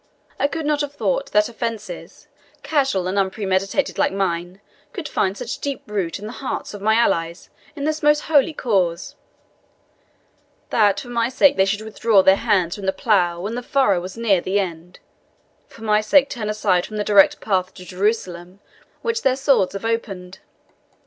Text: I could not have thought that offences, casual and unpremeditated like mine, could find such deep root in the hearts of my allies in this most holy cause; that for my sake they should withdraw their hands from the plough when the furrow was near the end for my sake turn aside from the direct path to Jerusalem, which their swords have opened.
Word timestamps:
I 0.39 0.47
could 0.47 0.65
not 0.65 0.81
have 0.81 0.93
thought 0.95 1.31
that 1.31 1.47
offences, 1.47 2.27
casual 2.63 3.05
and 3.07 3.19
unpremeditated 3.19 3.99
like 3.99 4.11
mine, 4.11 4.59
could 4.93 5.07
find 5.07 5.37
such 5.37 5.59
deep 5.59 5.83
root 5.85 6.17
in 6.17 6.25
the 6.25 6.33
hearts 6.41 6.73
of 6.73 6.81
my 6.81 6.95
allies 6.95 7.51
in 7.75 7.83
this 7.83 8.01
most 8.01 8.21
holy 8.21 8.51
cause; 8.51 9.15
that 10.71 10.99
for 10.99 11.09
my 11.09 11.29
sake 11.29 11.55
they 11.55 11.65
should 11.65 11.81
withdraw 11.83 12.23
their 12.23 12.37
hands 12.37 12.73
from 12.75 12.87
the 12.87 12.93
plough 12.93 13.39
when 13.41 13.53
the 13.53 13.61
furrow 13.61 14.01
was 14.01 14.17
near 14.17 14.41
the 14.41 14.59
end 14.59 14.97
for 15.67 15.83
my 15.83 16.01
sake 16.01 16.31
turn 16.31 16.49
aside 16.49 16.83
from 16.83 16.97
the 16.97 17.03
direct 17.03 17.39
path 17.39 17.71
to 17.75 17.85
Jerusalem, 17.85 18.59
which 19.03 19.21
their 19.21 19.35
swords 19.35 19.73
have 19.73 19.85
opened. 19.85 20.39